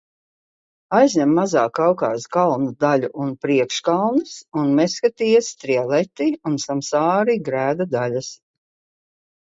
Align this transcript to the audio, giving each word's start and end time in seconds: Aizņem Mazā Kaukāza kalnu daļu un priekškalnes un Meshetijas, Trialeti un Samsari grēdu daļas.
Aizņem 0.99 1.35
Mazā 1.39 1.65
Kaukāza 1.79 2.31
kalnu 2.37 2.71
daļu 2.85 3.11
un 3.25 3.35
priekškalnes 3.45 4.33
un 4.63 4.75
Meshetijas, 4.83 5.53
Trialeti 5.67 6.33
un 6.53 6.61
Samsari 6.69 7.41
grēdu 7.53 7.93
daļas. 7.97 8.37